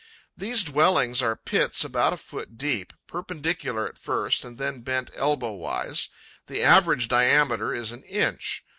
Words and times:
These 0.35 0.63
dwellings 0.63 1.21
are 1.21 1.35
pits 1.35 1.83
about 1.85 2.11
a 2.11 2.17
foot 2.17 2.57
deep, 2.57 2.91
perpendicular 3.05 3.87
at 3.87 3.99
first 3.99 4.43
and 4.43 4.57
then 4.57 4.81
bent 4.81 5.11
elbow 5.13 5.51
wise. 5.51 6.09
The 6.47 6.63
average 6.63 7.07
diameter 7.07 7.71
is 7.71 7.91
an 7.91 8.03
inch. 8.05 8.65